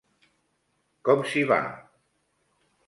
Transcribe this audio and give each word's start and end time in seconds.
Com 1.11 1.21
s'hi 1.33 1.45
va? 1.53 1.61